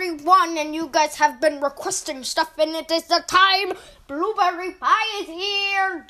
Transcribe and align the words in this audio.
everyone, 0.00 0.56
and 0.56 0.76
you 0.76 0.88
guys 0.92 1.16
have 1.16 1.40
been 1.40 1.60
requesting 1.60 2.22
stuff, 2.22 2.56
and 2.56 2.70
it 2.76 2.88
is 2.88 3.02
the 3.06 3.20
time. 3.26 3.76
Blueberry 4.06 4.70
pie 4.74 5.20
is 5.20 5.26
here. 5.26 6.06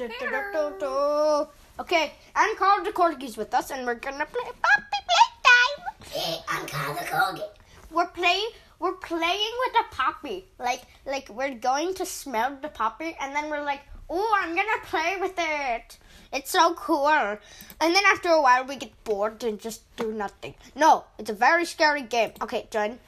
Okay, 1.81 2.13
and 2.37 2.59
Carl 2.59 2.85
the 2.85 2.91
Corgi's 2.91 3.39
with 3.39 3.55
us, 3.55 3.71
and 3.71 3.87
we're 3.87 3.95
gonna 3.95 4.27
play 4.27 4.45
Poppy 4.45 5.01
Playtime. 5.09 5.79
Hey, 6.05 6.39
I'm 6.49 6.67
Carl 6.67 6.93
the 6.93 7.01
Corgi. 7.01 7.49
We're 7.91 8.09
playing. 8.09 8.51
We're 8.79 8.93
playing 8.93 9.55
with 9.65 9.75
a 9.81 9.95
poppy. 9.95 10.45
Like, 10.59 10.83
like 11.07 11.31
we're 11.31 11.55
going 11.55 11.95
to 11.95 12.05
smell 12.05 12.59
the 12.61 12.69
poppy, 12.69 13.17
and 13.19 13.35
then 13.35 13.49
we're 13.49 13.65
like, 13.65 13.81
"Oh, 14.11 14.39
I'm 14.39 14.55
gonna 14.55 14.83
play 14.85 15.17
with 15.19 15.39
it." 15.39 15.99
It's 16.31 16.51
so 16.51 16.75
cool. 16.75 17.09
And 17.09 17.95
then 17.95 18.05
after 18.13 18.29
a 18.29 18.43
while, 18.43 18.67
we 18.67 18.77
get 18.77 18.93
bored 19.05 19.43
and 19.45 19.59
just 19.59 19.81
do 19.97 20.13
nothing. 20.13 20.57
No, 20.77 21.05
it's 21.19 21.31
a 21.31 21.41
very 21.49 21.65
scary 21.65 22.03
game. 22.03 22.33
Okay, 22.43 22.69
John. 22.71 22.99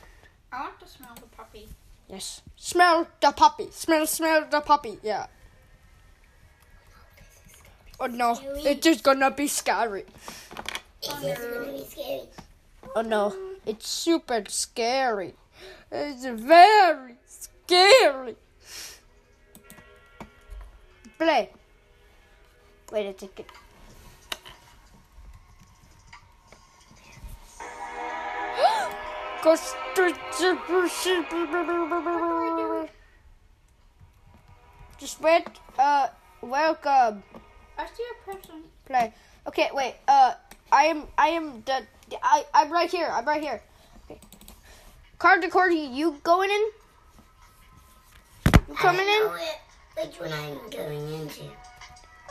I 0.52 0.62
want 0.62 0.80
to 0.80 0.86
smell 0.86 1.14
the 1.14 1.28
puppy. 1.36 1.68
Yes. 2.08 2.42
Smell 2.56 3.06
the 3.20 3.30
puppy. 3.30 3.68
Smell, 3.70 4.06
smell 4.06 4.46
the 4.50 4.60
puppy. 4.60 4.98
Yeah. 5.02 5.26
Oh 8.00 8.06
no, 8.06 8.38
it's 8.64 8.80
just 8.80 9.02
gonna 9.02 9.30
be 9.30 9.46
scary. 9.46 10.04
Oh, 10.56 10.62
it's 11.02 11.22
just 11.22 11.50
gonna 11.50 11.72
be 11.72 11.84
scary. 11.84 12.22
Oh 12.96 13.02
no, 13.02 13.36
it's 13.66 13.86
super 13.86 14.42
scary. 14.48 15.34
It's 15.92 16.24
very 16.24 17.16
scary. 17.26 18.36
Play. 21.18 21.50
Wait 22.90 23.06
a 23.06 23.12
second. 29.42 29.44
Ghost- 29.44 29.76
Just 34.98 35.20
wait. 35.20 35.46
Uh, 35.78 36.08
welcome. 36.42 37.22
I 37.78 37.86
see 37.86 38.04
a 38.12 38.30
person. 38.30 38.62
Play. 38.86 39.14
Okay, 39.46 39.70
wait. 39.72 39.94
Uh, 40.06 40.34
I 40.70 40.84
am. 40.84 41.04
I 41.16 41.28
am 41.28 41.62
the. 41.64 41.86
I. 42.22 42.44
I'm 42.52 42.70
right 42.70 42.90
here. 42.90 43.08
I'm 43.10 43.24
right 43.24 43.40
here. 43.42 43.62
Okay. 44.04 44.20
Card 45.18 45.42
to 45.42 45.48
Cordy, 45.48 45.76
you 45.76 46.18
going 46.22 46.50
in? 46.50 46.64
You 48.68 48.74
coming 48.74 49.00
I 49.00 49.04
don't 49.04 49.08
in? 49.08 49.22
know 49.22 49.28
whi- 49.30 50.04
which 50.06 50.20
one 50.20 50.32
I'm 50.32 50.70
going 50.70 51.12
into. 51.14 51.44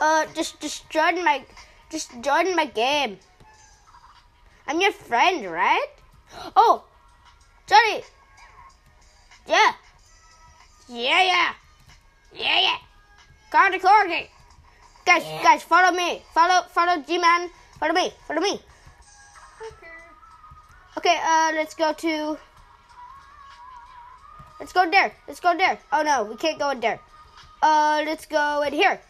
Uh, 0.00 0.26
just 0.34 0.60
just 0.60 0.88
join 0.90 1.24
my. 1.24 1.44
Just 1.90 2.20
join 2.20 2.54
my 2.54 2.66
game. 2.66 3.18
I'm 4.68 4.80
your 4.80 4.92
friend, 4.92 5.44
right? 5.50 5.88
Oh, 6.54 6.84
Johnny. 7.70 8.02
Yeah. 9.46 9.72
Yeah, 10.88 11.22
yeah. 11.22 11.50
Yeah, 12.34 12.60
yeah. 12.66 12.78
Card 13.52 13.72
to 13.74 13.78
Cordy. 13.78 14.28
Guys, 15.06 15.22
Yeah. 15.24 15.42
guys, 15.44 15.62
follow 15.62 15.92
me. 15.92 16.22
Follow, 16.34 16.66
follow 16.68 16.96
G-Man. 17.06 17.48
Follow 17.78 17.94
me. 17.94 18.12
Follow 18.26 18.40
me. 18.40 18.60
Okay. 19.62 19.92
Okay, 20.98 21.16
uh, 21.22 21.52
let's 21.54 21.74
go 21.74 21.92
to. 21.92 22.38
Let's 24.58 24.72
go 24.72 24.90
there. 24.90 25.14
Let's 25.28 25.38
go 25.38 25.56
there. 25.56 25.78
Oh 25.92 26.02
no, 26.02 26.24
we 26.24 26.34
can't 26.36 26.58
go 26.58 26.70
in 26.70 26.80
there. 26.80 26.98
Uh, 27.62 28.02
let's 28.04 28.26
go 28.26 28.62
in 28.62 28.72
here. 28.72 29.00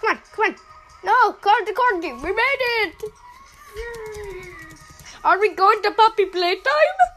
Come 0.00 0.10
on, 0.10 0.20
come 0.36 0.44
on. 0.52 0.56
No, 1.02 1.32
card 1.40 1.66
to 1.66 1.72
corgi. 1.72 2.12
We 2.22 2.30
made 2.30 2.62
it. 2.82 3.04
Are 5.24 5.40
we 5.40 5.54
going 5.54 5.82
to 5.82 5.90
puppy 5.92 6.26
playtime? 6.26 7.13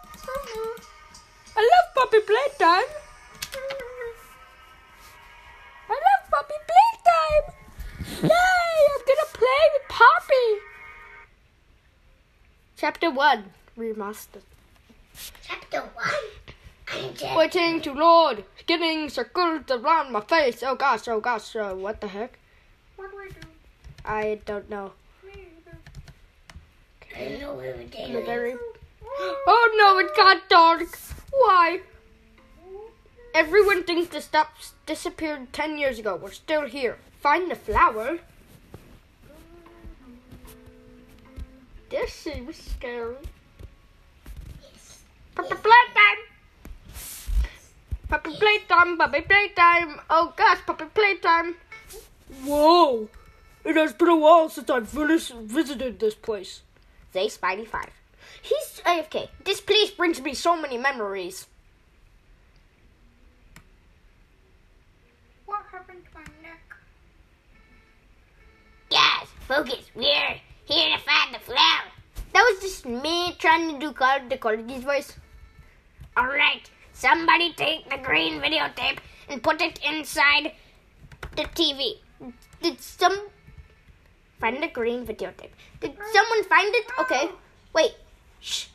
I 1.57 1.61
love 1.61 1.95
puppy 1.95 2.19
playtime. 2.19 2.89
I 5.89 5.97
love 6.07 6.23
puppy 6.29 6.59
playtime. 6.69 7.45
Yay! 8.23 8.71
I'm 8.93 9.01
gonna 9.07 9.29
play 9.33 9.63
with 9.73 9.87
Poppy. 9.89 10.47
Chapter 12.75 13.09
one 13.09 13.45
remastered. 13.77 14.43
Chapter 15.43 15.81
1. 15.81 16.05
I'm 16.93 17.13
just. 17.15 17.35
Waiting 17.35 17.81
to 17.81 17.93
load. 17.93 18.45
Getting 18.65 19.09
circles 19.09 19.63
around 19.69 20.11
my 20.11 20.21
face. 20.21 20.61
Oh 20.63 20.75
gosh, 20.75 21.07
oh 21.07 21.19
gosh, 21.19 21.55
uh, 21.55 21.73
what 21.73 22.01
the 22.01 22.07
heck? 22.07 22.37
What 22.95 23.11
do 23.11 23.17
I 23.17 23.27
do? 23.29 23.47
I 24.05 24.39
don't 24.45 24.69
know. 24.69 24.91
I 27.15 27.19
don't 27.19 27.39
know 27.39 27.53
where 27.55 27.75
we're 27.75 27.87
taking. 27.87 28.57
Oh 29.19 29.75
no, 29.77 29.97
it 29.97 30.15
got 30.15 30.47
dark. 30.47 30.87
Why? 31.37 31.81
Everyone 33.33 33.83
thinks 33.83 34.09
the 34.09 34.21
stuff 34.21 34.73
disappeared 34.85 35.53
10 35.53 35.77
years 35.77 35.99
ago. 35.99 36.15
We're 36.15 36.31
still 36.31 36.65
here. 36.65 36.97
Find 37.19 37.51
the 37.51 37.55
flower. 37.55 38.19
This 41.89 42.13
seems 42.13 42.57
scary. 42.57 43.15
Puppy 45.35 45.55
playtime. 45.55 46.21
Puppy 48.09 48.31
playtime, 48.37 48.97
puppy 48.97 49.21
playtime. 49.21 49.99
Oh 50.09 50.33
gosh, 50.35 50.59
puppy 50.65 50.85
playtime. 50.85 51.55
Whoa. 52.43 53.09
It 53.63 53.75
has 53.75 53.93
been 53.93 54.07
a 54.07 54.15
while 54.15 54.49
since 54.49 54.69
I've 54.69 54.89
vis- 54.89 55.29
visited 55.29 55.99
this 55.99 56.15
place. 56.15 56.61
Say 57.13 57.27
Spidey 57.27 57.67
5. 57.67 57.85
He's 58.41 58.81
AFK. 58.85 59.29
This 59.43 59.61
place 59.61 59.91
brings 59.91 60.21
me 60.21 60.33
so 60.33 60.55
many 60.55 60.77
memories. 60.77 61.47
What 65.45 65.63
happened 65.71 66.03
to 66.05 66.17
my 66.17 66.25
neck? 66.41 66.61
Guys, 68.89 69.27
focus. 69.47 69.85
We're 69.95 70.39
here 70.65 70.97
to 70.97 71.03
find 71.03 71.33
the 71.33 71.39
flower. 71.39 71.91
That 72.33 72.41
was 72.41 72.61
just 72.61 72.85
me 72.85 73.35
trying 73.39 73.73
to 73.73 73.79
do 73.79 73.91
Call 73.93 74.19
the 74.29 74.37
College's 74.37 74.83
voice. 74.83 75.13
Alright, 76.17 76.69
somebody 76.93 77.53
take 77.53 77.89
the 77.89 77.97
green 77.97 78.41
videotape 78.41 78.99
and 79.29 79.43
put 79.43 79.61
it 79.61 79.79
inside 79.87 80.53
the 81.35 81.43
TV. 81.43 81.99
Did 82.61 82.81
some 82.81 83.29
find 84.39 84.61
the 84.61 84.67
green 84.67 85.05
videotape? 85.05 85.51
Did 85.79 85.95
someone 86.13 86.43
find 86.45 86.73
it? 86.75 86.85
Okay. 86.99 87.29
Wait. 87.73 87.91
Shh. 88.39 88.67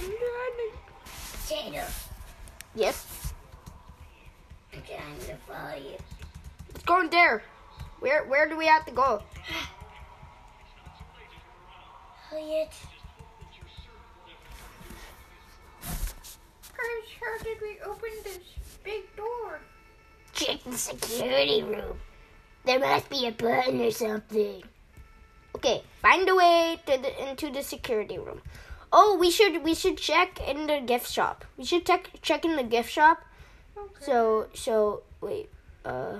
I'm 0.00 0.06
running. 0.08 0.74
Potato. 1.32 1.84
Yes. 2.74 3.32
I'm 4.72 4.82
trying 4.82 5.18
to 5.26 5.36
follow 5.46 5.76
you. 5.76 5.96
It's 6.70 6.84
going 6.84 7.10
there. 7.10 7.42
Where 7.98 8.24
where 8.24 8.48
do 8.48 8.56
we 8.56 8.66
have 8.66 8.86
to 8.86 8.92
go? 8.92 9.22
Hurry 12.30 12.40
it. 12.40 12.72
Guys, 15.82 17.08
how 17.20 17.44
did 17.44 17.58
we 17.60 17.76
open 17.84 18.10
this 18.24 18.38
big 18.82 19.04
door? 19.16 19.60
Check 20.32 20.64
the 20.64 20.78
security 20.78 21.62
room. 21.62 21.98
There 22.64 22.78
must 22.78 23.10
be 23.10 23.26
a 23.26 23.32
button 23.32 23.80
or 23.82 23.90
something. 23.90 24.62
Okay, 25.56 25.82
find 26.00 26.26
a 26.28 26.34
way 26.34 26.80
to 26.86 26.96
the, 26.96 27.28
into 27.28 27.50
the 27.50 27.62
security 27.62 28.16
room. 28.18 28.40
Oh, 28.92 29.16
we 29.20 29.30
should 29.30 29.62
we 29.62 29.74
should 29.74 29.98
check 29.98 30.40
in 30.46 30.66
the 30.66 30.80
gift 30.80 31.10
shop. 31.10 31.44
We 31.56 31.64
should 31.64 31.86
check 31.86 32.10
check 32.22 32.44
in 32.44 32.56
the 32.56 32.64
gift 32.64 32.90
shop. 32.90 33.22
Okay. 33.76 34.04
So 34.04 34.48
so 34.54 35.02
wait. 35.20 35.48
Uh. 35.84 36.18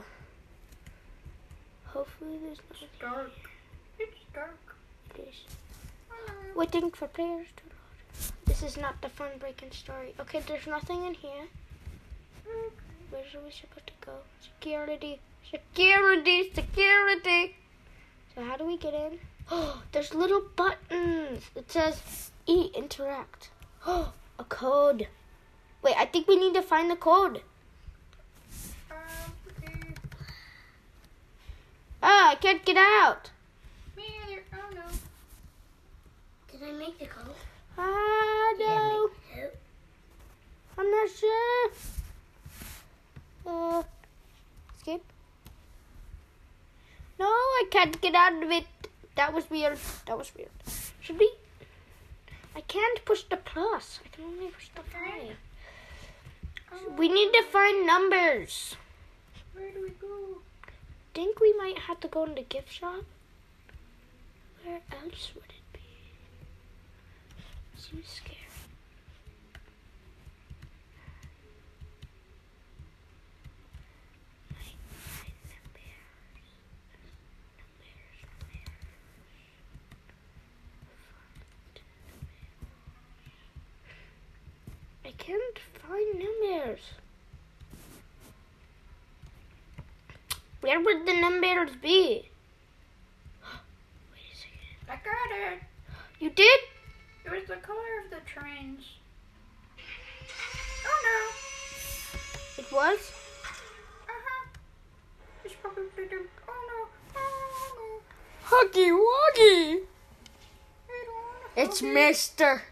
Hopefully 1.87 2.39
there's 2.43 2.59
It's 2.71 2.99
dark. 3.01 3.33
It's 3.99 4.25
dark. 4.33 4.57
no 5.09 5.15
place. 5.15 5.43
Hello. 6.09 6.35
Waiting 6.55 6.91
for 6.93 7.09
players 7.09 7.49
to 7.57 7.63
load. 7.65 8.33
This 8.47 8.63
is 8.63 8.77
not 8.77 9.01
the 9.03 9.09
fun 9.09 9.31
breaking 9.41 9.73
story. 9.73 10.15
Okay, 10.21 10.41
there's 10.47 10.67
nothing 10.69 11.05
in 11.05 11.15
here. 11.15 11.47
Okay. 12.47 12.75
Where 13.11 13.23
are 13.23 13.45
we 13.45 13.51
supposed 13.51 13.89
to 13.89 13.93
go? 14.07 14.13
Security. 14.41 15.19
Security. 15.51 16.53
Security. 16.55 17.57
So 18.35 18.45
how 18.45 18.57
do 18.57 18.65
we 18.65 18.77
get 18.77 18.95
in? 18.95 19.19
Oh, 19.51 19.83
there's 19.93 20.15
little 20.15 20.43
buttons. 20.55 21.43
It 21.57 21.73
says 21.73 22.30
E 22.47 22.71
interact. 22.75 23.51
Oh, 23.87 24.13
a 24.39 24.45
code. 24.45 25.09
Wait, 25.83 25.95
I 25.97 26.05
think 26.05 26.29
we 26.29 26.37
need 26.37 26.55
to 26.55 26.63
find 26.63 26.91
the 26.91 26.97
code. 26.97 27.43
Um, 28.91 28.97
okay. 29.49 29.95
Ah, 32.03 32.31
I 32.31 32.35
can't 32.35 32.65
get 32.65 32.77
out. 32.77 33.31
Me 33.97 34.05
either. 34.29 34.43
Oh 34.55 34.75
no. 34.75 34.83
Did 36.51 36.69
I 36.69 36.73
make 36.73 36.99
the 36.99 37.07
code? 37.07 37.35
Ah, 37.79 37.83
I 37.83 38.55
no. 38.59 39.09
make 39.09 39.13
the 39.35 39.61
I'm 40.81 40.91
not 40.91 41.09
sure. 41.11 41.71
Uh, 43.47 43.83
escape. 44.77 45.05
No, 47.19 47.27
I 47.27 47.65
can't 47.71 48.01
get 48.01 48.15
out 48.15 48.43
of 48.43 48.51
it. 48.51 48.65
That 49.17 49.35
was 49.35 49.51
weird. 49.51 49.79
That 50.07 50.17
was 50.17 50.33
weird. 50.35 50.49
Should 51.01 51.19
we? 51.19 51.31
I 52.55 52.61
can't 52.63 53.05
push 53.05 53.23
the 53.25 53.37
plus. 53.37 54.01
I 54.05 54.09
can 54.15 54.25
only 54.25 54.49
push 54.49 54.69
the 54.75 54.83
five. 54.83 55.37
Oh. 56.73 56.93
We 56.97 57.09
need 57.09 57.33
to 57.33 57.43
find 57.43 57.87
numbers. 57.87 58.77
Where 59.55 59.71
do 59.71 59.83
we 59.83 59.91
go? 59.91 60.39
Think 61.15 61.41
we 61.41 61.53
might 61.57 61.79
have 61.79 62.01
to 62.01 62.09
go 62.09 62.25
in 62.25 62.35
the 62.35 62.43
gift 62.43 62.73
shop. 62.73 63.05
Where 64.65 64.81
else 64.93 65.33
would 65.35 65.45
it 65.45 65.73
be? 65.73 65.81
Seems 67.77 68.09
scary. 68.09 68.37
I 85.03 85.13
can't 85.31 85.59
find 85.87 86.19
numbers. 86.19 86.81
Where 90.61 90.81
would 90.81 91.07
the 91.07 91.15
numbers 91.15 91.71
be? 91.81 92.29
Wait 94.13 94.21
a 94.33 94.37
second. 94.37 94.89
I 94.89 94.95
got 94.97 95.53
it. 95.53 95.63
You 96.19 96.31
did? 96.31 96.61
It 97.25 97.31
was 97.31 97.45
the 97.47 97.57
color 97.57 97.79
of 98.05 98.11
the 98.11 98.21
trains. 98.27 98.85
Oh 100.85 100.99
no. 101.07 102.63
It 102.63 102.73
was? 102.73 103.13
Uh 104.09 104.21
huh. 104.27 104.49
It's 105.45 105.55
probably 105.55 105.85
the. 105.97 106.27
Oh 106.49 106.63
no. 106.71 107.21
Oh 107.21 108.01
Huggy 108.47 108.91
Wuggy! 108.91 109.75
no. 109.75 109.85
Don't 110.89 111.15
wanna 111.15 111.69
It's. 111.69 111.83
Mr. 111.83 112.63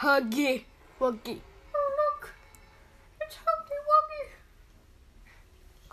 Huggy 0.00 0.64
Wuggy. 1.00 1.40
Oh 1.74 2.12
look. 2.20 2.30
It's 3.20 3.36
Huggy 3.36 3.78
Wuggy. 3.90 4.24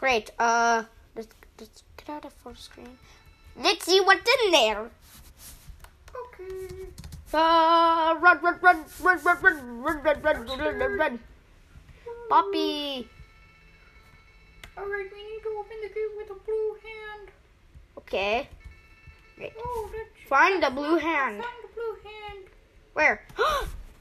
Great. 0.03 0.31
Uh, 0.38 0.83
let's, 1.15 1.29
let's 1.57 1.83
get 1.95 2.09
out 2.09 2.25
of 2.25 2.33
full 2.33 2.55
screen. 2.55 2.97
Let's 3.57 3.85
see 3.85 4.01
what's 4.01 4.29
in 4.44 4.51
there. 4.51 4.89
Okay. 6.13 6.75
Uh, 7.33 8.17
run, 8.19 8.38
run, 8.41 8.59
run, 8.61 8.83
run, 9.01 9.19
run, 9.23 9.41
run, 9.41 9.41
run, 9.81 10.03
run, 10.03 10.21
run, 10.21 10.59
run, 10.59 10.77
run, 10.77 10.97
run. 10.97 11.19
Poppy. 12.27 13.07
Alright, 14.77 15.09
we 15.09 15.23
need 15.23 15.41
to 15.41 15.50
open 15.57 15.77
the 15.81 15.88
gate 15.88 16.11
with 16.17 16.31
a 16.31 16.39
blue 16.44 16.75
hand. 16.83 17.29
Okay. 17.99 18.49
Oh, 19.57 19.89
that's. 19.89 20.27
Find 20.27 20.61
the 20.61 20.69
blue 20.69 20.97
hand. 20.97 21.41
found 21.41 21.56
the 21.63 21.73
blue 21.73 21.95
hand. 22.03 22.45
Where? 22.91 23.25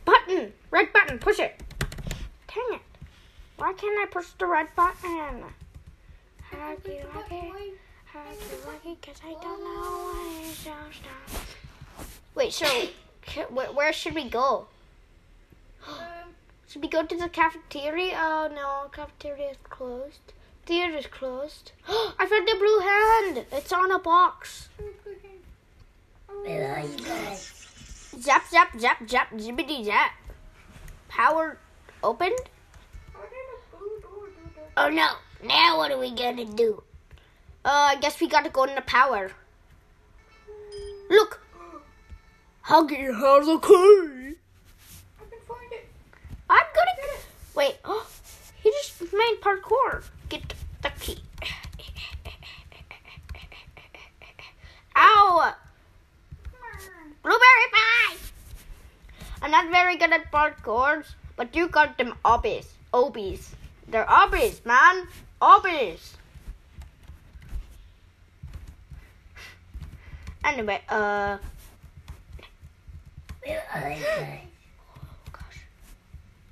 button. 0.04 0.52
Red 0.72 0.92
button. 0.92 1.20
Push 1.20 1.38
it. 1.38 1.62
Dang 2.48 2.72
it. 2.72 2.80
Why 3.56 3.72
can't 3.74 4.00
I 4.00 4.06
push 4.10 4.26
the 4.36 4.46
red 4.46 4.66
button? 4.74 5.44
Huggy 6.72 7.04
Wuggy. 7.04 7.72
Huggy 8.14 8.56
Wuggy, 8.64 8.96
cause 9.02 9.20
I 9.22 9.32
don't 9.42 9.60
know 9.60 9.90
why 10.08 10.40
it's 10.42 10.58
so 10.58 10.70
stuff. 10.90 11.56
Wait, 12.34 12.50
so 12.50 12.66
where, 13.50 13.66
where 13.72 13.92
should 13.92 14.14
we 14.14 14.30
go? 14.30 14.66
Um, 15.86 16.32
Should 16.66 16.80
we 16.80 16.88
go 16.88 17.04
to 17.04 17.14
the 17.14 17.28
cafeteria? 17.28 18.14
Oh 18.16 18.50
no, 18.54 18.88
cafeteria 18.90 19.50
is 19.50 19.58
closed. 19.68 20.32
Theater 20.64 20.96
is 20.96 21.06
closed. 21.06 21.72
I 21.88 22.24
found 22.26 22.48
the 22.48 22.56
blue 22.56 22.78
hand. 22.78 23.46
It's 23.52 23.72
on 23.72 23.90
a 23.90 23.98
box. 23.98 24.70
blue. 24.78 24.94
Oh, 26.30 26.42
Where 26.42 26.74
are 26.74 26.80
you 26.80 26.96
guys? 27.04 27.52
Zap, 28.18 28.48
zap, 28.48 28.80
zap, 28.80 29.06
zap, 29.06 29.30
zippity 29.32 29.84
zap. 29.84 30.12
Power 31.08 31.58
opened. 32.02 32.38
Why 33.12 33.24
did 33.28 33.44
a 33.52 33.76
blue 33.76 34.00
door 34.00 34.28
do 34.28 34.50
that? 34.56 34.70
Oh 34.78 34.88
no. 34.88 35.10
Now 35.42 35.78
what 35.78 35.90
are 35.90 35.98
we 35.98 36.14
gonna 36.14 36.44
do? 36.44 36.82
Uh, 37.64 37.94
I 37.94 37.96
guess 37.96 38.20
we 38.20 38.28
gotta 38.28 38.50
go 38.50 38.64
into 38.64 38.80
power. 38.82 39.32
Look. 41.10 41.40
Huggy 42.64 43.12
has 43.12 43.48
a 43.48 43.58
key. 43.58 44.36
I 45.18 45.24
can 45.28 45.40
find 45.48 45.72
it. 45.72 45.88
I'm 46.48 46.66
gonna 46.74 46.96
get 46.96 47.14
it. 47.14 47.26
Wait. 47.56 47.76
Oh, 47.84 48.06
he 48.62 48.70
just 48.70 49.12
made 49.12 49.38
parkour. 49.40 50.04
Get 50.28 50.54
the 50.82 50.90
key. 51.00 51.18
Ow! 54.94 55.54
Blueberry 57.22 57.68
pie! 57.72 58.16
I'm 59.40 59.50
not 59.50 59.70
very 59.70 59.96
good 59.96 60.12
at 60.12 60.30
parkours, 60.30 61.06
but 61.36 61.54
you 61.56 61.68
got 61.68 61.98
them 61.98 62.14
obbies. 62.24 62.66
Obies. 62.92 63.48
They're 63.88 64.04
obbies, 64.06 64.64
man. 64.64 65.08
Obbies. 65.42 66.14
Anyway, 70.44 70.80
uh. 70.88 71.38
Where 73.44 73.64
are 73.74 73.90
you 73.90 74.04
guys? 74.04 74.38
Oh 74.94 75.08
gosh. 75.32 75.58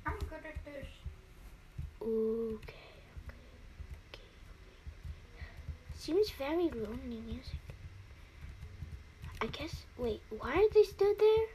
I'm 0.05 0.19
good 0.29 0.43
at 0.43 0.65
this. 0.65 0.87
Okay, 2.01 2.83
okay, 3.29 3.47
okay. 4.09 4.27
Seems 5.97 6.29
very 6.31 6.69
lonely 6.69 7.21
music. 7.25 7.63
I 9.41 9.45
guess. 9.45 9.85
Wait, 9.97 10.21
why 10.37 10.51
are 10.51 10.69
they 10.73 10.83
still 10.83 11.15
there? 11.17 11.47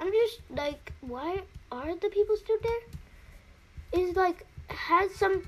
I'm 0.00 0.10
just 0.10 0.40
like, 0.50 0.92
why 1.02 1.42
are 1.70 1.94
the 1.94 2.08
people 2.08 2.36
still 2.36 2.58
there? 2.60 4.02
Is 4.02 4.16
like, 4.16 4.44
has 4.68 5.14
some. 5.14 5.44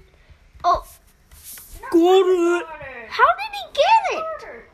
Oh, 0.65 0.85
Got 1.91 2.27
it. 2.27 2.67
how 3.09 3.25
did 3.39 3.53
he 3.53 3.65
get 3.75 4.23
it? 4.23 4.65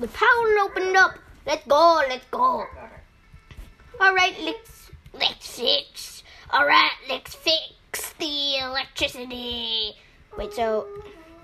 The 0.00 0.08
power 0.08 0.58
opened 0.60 0.96
up. 0.96 1.18
Let's 1.46 1.66
go, 1.66 2.02
let's 2.08 2.24
go. 2.30 2.62
It. 2.62 2.68
Alright, 4.00 4.36
let's. 4.42 4.90
Let's 5.12 5.58
fix. 5.58 6.22
Alright, 6.52 6.92
let's 7.08 7.34
fix 7.34 8.12
the 8.18 8.58
electricity. 8.58 9.96
Wait, 10.36 10.52
so. 10.52 10.86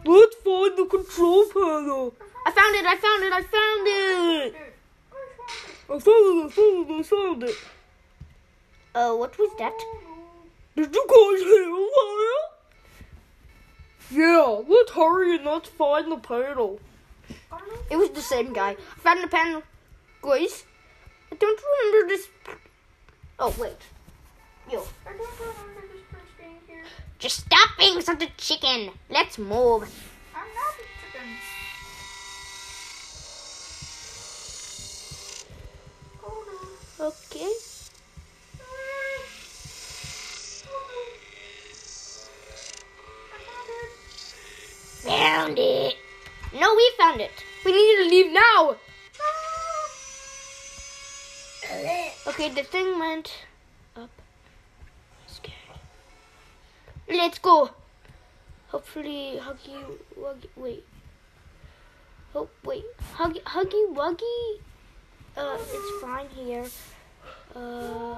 Let's 0.04 0.36
find 0.36 0.76
the 0.76 0.84
control 0.84 1.44
panel. 1.46 2.14
I 2.46 2.50
found 2.50 2.76
it, 2.76 2.84
I 2.86 2.96
found 2.96 3.24
it, 3.24 3.32
I 3.32 3.42
found 3.42 3.88
it! 3.88 4.54
I 5.88 5.98
found 5.98 6.04
it, 6.06 6.46
I 6.46 6.50
found 6.50 6.90
it, 6.90 6.94
I 6.94 7.02
found 7.02 7.42
it. 7.44 7.56
Oh, 8.94 9.16
what 9.16 9.36
was 9.38 9.50
that? 9.58 9.72
Did 10.76 10.94
you 10.94 11.06
guys 11.08 11.42
hear 11.42 11.64
that? 11.64 12.53
Yeah, 14.10 14.62
let's 14.68 14.92
hurry 14.92 15.36
and 15.36 15.44
let's 15.44 15.68
find 15.68 16.10
the 16.12 16.18
panel. 16.18 16.80
It 17.90 17.96
was 17.96 18.10
the 18.10 18.20
same 18.20 18.52
guy. 18.52 18.70
I 18.70 19.00
found 19.00 19.22
the 19.22 19.28
panel. 19.28 19.62
Guys, 20.22 20.64
I 21.32 21.36
don't 21.36 21.60
remember 21.82 22.08
this. 22.08 22.28
Oh, 23.38 23.54
wait. 23.58 23.72
Yo. 24.70 24.80
I 25.06 25.12
don't 25.16 25.40
remember 25.40 25.82
this 25.92 26.02
first 26.10 26.38
being 26.38 26.58
here. 26.66 26.84
Just 27.18 27.40
stop 27.46 27.70
being 27.78 28.00
such 28.00 28.22
a 28.22 28.28
chicken. 28.36 28.90
Let's 29.10 29.38
move. 29.38 29.88
found 47.14 47.20
it. 47.20 47.44
We 47.64 47.72
need 47.72 48.04
to 48.04 48.10
leave 48.10 48.32
now. 48.32 48.76
Okay, 52.26 52.50
the 52.50 52.62
thing 52.62 52.98
went 52.98 53.32
up. 53.96 54.10
Scary. 55.26 55.54
Let's 57.08 57.38
go. 57.38 57.70
Hopefully, 58.68 59.40
Huggy 59.40 59.76
Wuggy. 60.18 60.48
Wait. 60.56 60.84
Oh, 62.34 62.48
wait. 62.64 62.84
Huggy, 63.16 63.42
Huggy 63.42 63.94
Wuggy? 63.94 64.60
Uh, 65.36 65.58
it's 65.58 66.00
fine 66.02 66.28
here. 66.34 66.66
Uh, 67.54 68.14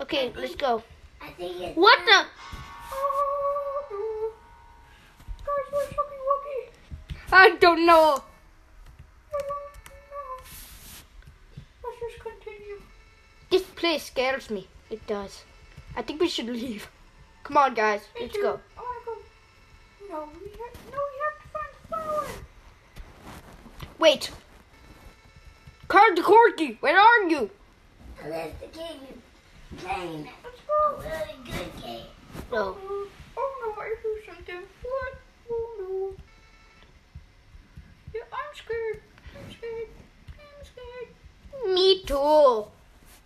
okay, 0.00 0.32
let's 0.36 0.54
go. 0.54 0.82
What 1.74 1.98
the? 2.06 2.24
I 7.40 7.50
don't 7.60 7.86
know. 7.86 8.20
I 9.32 9.38
don't 9.38 9.60
know. 10.12 10.42
Let's 11.84 12.00
just 12.00 12.18
continue. 12.20 12.80
This 13.48 13.62
place 13.62 14.06
scares 14.06 14.50
me. 14.50 14.66
It 14.90 15.06
does. 15.06 15.44
I 15.94 16.02
think 16.02 16.20
we 16.20 16.26
should 16.28 16.46
leave. 16.46 16.90
Come 17.44 17.56
on, 17.56 17.74
guys. 17.74 18.00
Me 18.16 18.22
Let's 18.22 18.34
too. 18.34 18.42
go. 18.42 18.60
Oh, 18.76 18.82
I 18.82 18.82
wanna 18.82 19.04
go. 19.06 19.16
No, 20.10 20.28
we 20.42 20.50
have, 20.50 20.74
no, 20.90 20.98
we 20.98 21.16
have 21.24 21.36
to 21.42 21.48
find 21.54 21.72
the 21.80 21.86
flower. 21.86 22.26
Wait. 24.00 24.30
Card 25.86 26.16
the 26.16 26.22
Corky, 26.22 26.76
where 26.80 26.98
are 26.98 27.22
you? 27.28 27.50
Oh, 28.24 28.28
that's 28.28 28.60
the 28.60 28.66
game 28.66 28.98
you're 29.08 29.80
playing. 29.80 30.28
Let's 30.42 30.58
A 30.68 31.08
really 31.08 31.36
good 31.46 31.82
game. 31.84 32.06
No. 32.50 32.76
Oh, 32.82 33.08
scared. 38.58 39.00
I'm 39.36 39.50
scared. 39.52 39.88
I'm 40.38 40.60
scared. 40.70 41.74
Me 41.74 42.02
too. 42.04 42.66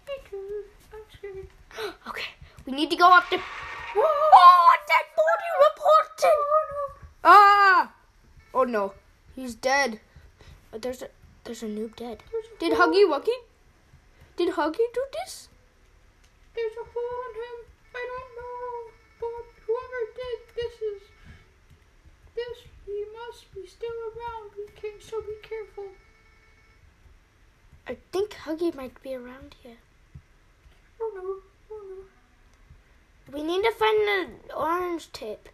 Me 0.06 0.14
too. 0.28 0.64
I'm 0.92 1.04
scared. 1.16 1.48
Okay, 2.08 2.30
we 2.66 2.72
need 2.72 2.90
to 2.90 2.96
go 2.96 3.08
up 3.08 3.28
the. 3.30 3.38
Oh, 3.94 4.76
dead 4.88 5.06
body 5.16 5.50
reported. 5.66 6.38
Ah! 7.24 7.92
Oh 8.54 8.64
no, 8.64 8.94
he's 9.36 9.54
dead. 9.54 10.00
Uh, 10.72 10.78
There's 10.78 11.02
a 11.02 11.08
there's 11.44 11.62
a 11.62 11.66
noob 11.66 11.96
dead. 11.96 12.22
Did 12.60 12.74
Huggy 12.74 13.04
Wuggy? 13.04 13.38
Did 14.36 14.54
Huggy 14.54 14.86
do 14.94 15.04
this? 15.12 15.48
There's 16.54 16.72
a 16.72 16.86
hole 16.94 17.20
in 17.28 17.34
him. 17.42 17.58
I 17.94 18.02
don't 18.10 18.30
know. 18.38 18.92
But 19.20 19.44
whoever 19.66 20.00
did 20.14 20.38
this 20.54 20.74
is. 20.92 21.02
This, 22.34 22.58
he 22.86 23.04
must 23.18 23.52
be 23.54 23.66
still 23.66 23.98
around. 24.08 24.50
We 24.56 24.66
can, 24.80 25.00
so 25.00 25.20
be 25.20 25.36
careful. 25.42 25.88
I 27.86 27.96
think 28.12 28.34
Huggy 28.52 28.74
might 28.74 29.02
be 29.02 29.14
around 29.14 29.54
here. 29.62 29.78
Oh 31.00 31.10
no. 31.14 31.74
Oh 31.74 31.82
no. 31.88 33.32
We 33.32 33.42
need 33.42 33.62
to 33.62 33.72
find 33.72 33.98
the 34.48 34.54
orange 34.54 35.10
tip. 35.12 35.48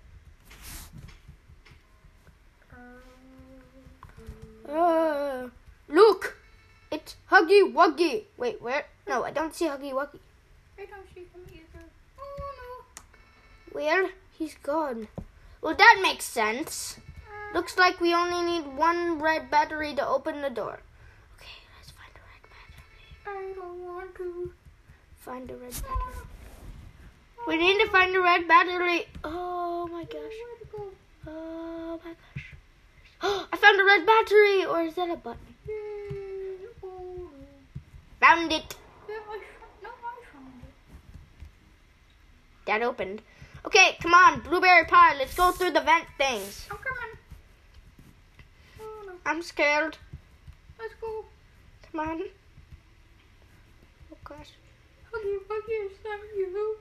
Uh, 4.69 5.49
look, 5.89 6.37
it's 6.91 7.17
Huggy 7.31 7.73
Wuggy. 7.73 8.25
Wait, 8.37 8.61
where? 8.61 8.87
No, 9.07 9.25
I 9.25 9.31
don't 9.31 9.55
see 9.55 9.67
Huggy 9.67 9.93
Wuggy. 9.93 10.19
I 10.79 10.85
don't 10.85 11.07
see 11.15 11.21
him 11.21 11.43
either. 11.51 11.85
Oh 12.19 12.85
Where? 13.73 14.11
He's 14.39 14.57
gone. 14.57 15.09
Well, 15.63 15.75
that 15.75 16.01
makes 16.03 16.25
sense. 16.25 16.99
no. 17.53 17.59
Looks 17.59 17.79
like 17.79 18.01
we 18.01 18.15
only 18.15 18.43
need 18.43 18.77
one 18.77 19.21
red 19.21 19.51
battery 19.51 19.95
to 19.95 20.07
open 20.07 20.43
the 20.43 20.51
door. 20.51 20.81
Okay, 21.37 21.59
let's 21.77 21.91
find 21.91 22.11
the 22.15 22.21
red 22.21 22.43
battery. 22.53 22.69
I 23.27 23.55
don't 23.55 23.88
want 23.99 24.15
to. 24.15 24.53
Find 25.17 25.49
the 25.49 25.57
red 25.57 25.73
battery. 25.73 26.25
We 27.49 27.57
need 27.57 27.81
to 27.81 27.91
find 27.91 28.15
the 28.15 28.21
red 28.21 28.47
battery. 28.47 29.07
Oh 29.25 29.89
my 29.91 30.05
gosh. 30.05 30.37
Where 30.45 30.59
to 30.61 30.67
go? 30.71 30.85
Oh 31.27 32.01
my 32.05 32.13
gosh. 32.13 32.55
Oh, 33.23 33.49
I 33.53 33.57
found 33.57 33.81
a 33.81 33.85
red 33.85 34.07
battery, 34.07 34.65
or 34.65 34.83
is 34.83 34.95
that 34.95 35.11
a 35.11 35.17
button? 35.17 35.55
Found 38.21 38.53
it. 38.53 38.77
Yeah, 39.09 39.17
I 39.17 39.41
found, 39.61 39.75
no, 39.83 39.89
I 39.89 40.23
found 40.33 40.63
it. 40.63 40.73
That 42.67 42.83
opened. 42.83 43.23
Okay, 43.67 43.97
come 44.01 44.15
on, 44.15 44.41
blueberry 44.41 44.85
pie. 44.85 45.17
Let's 45.19 45.35
go 45.35 45.51
through 45.51 45.73
the 45.73 45.81
vent 45.81 46.07
things. 46.17 46.69
I'm 46.71 46.79
coming. 46.79 47.17
Oh 48.81 49.03
no. 49.07 49.13
I'm 49.27 49.43
scared. 49.43 49.97
Let's 50.79 50.95
go. 51.01 51.25
Come 51.91 52.01
on. 52.01 52.23
Oh 54.31 54.35
gosh. 54.37 54.53
Huggy 55.13 55.37
Wuggy, 55.49 55.77
is 55.87 55.99
that 56.03 56.21
you? 56.37 56.77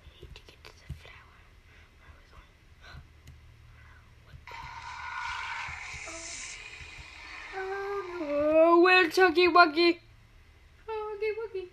We 0.00 0.06
need 0.20 0.34
to 0.34 0.42
get 0.46 0.58
to 0.64 0.72
the 0.86 0.94
flower. 1.00 1.38
Where 2.00 2.10
are 2.10 2.16
we 2.18 2.24
going? 2.32 2.52
Oh 7.56 8.02
no. 8.20 8.26
Oh, 8.56 8.74
where's 8.82 9.14
Huggy 9.14 9.48
Wuggy? 9.48 9.90
Huggy 10.86 11.30
Wuggy. 11.38 11.66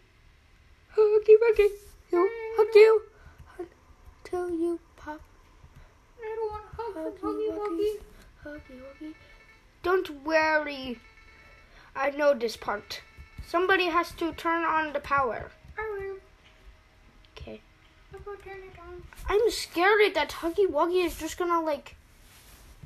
Huggy 0.96 1.36
Wuggy. 1.44 1.70
You 2.12 2.30
hug 2.58 2.76
you 2.76 3.02
until 4.24 4.50
you 4.52 4.80
pop. 4.96 5.22
I 6.20 6.36
don't 6.36 6.50
want 6.52 6.64
to 6.70 6.76
hug 6.78 6.94
Huggy 6.96 7.20
from 7.20 7.34
Huggy 7.34 7.50
Wuggy. 7.58 7.92
Wuggy. 8.46 8.60
Huggy 8.62 8.76
Wuggy. 9.02 9.12
Don't 9.84 10.10
worry. 10.24 11.00
I 11.96 12.12
know 12.12 12.34
this 12.34 12.58
part. 12.58 13.02
Somebody 13.48 13.86
has 13.86 14.12
to 14.14 14.34
turn 14.34 14.64
on 14.64 14.94
the 14.94 15.00
power. 15.00 15.52
I 15.78 15.82
will. 15.98 16.18
Okay. 17.38 17.62
I'll 18.14 18.20
go 18.22 18.36
turn 18.36 18.58
it 18.58 18.80
on. 18.80 19.04
I'm 19.28 19.52
scared 19.52 20.14
that 20.16 20.30
Huggy 20.30 20.68
Wuggy 20.68 21.06
is 21.06 21.18
just 21.18 21.38
gonna 21.38 21.62
like 21.62 21.96